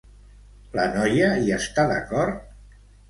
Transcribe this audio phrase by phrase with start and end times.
[0.79, 2.51] La noia hi està d'acord?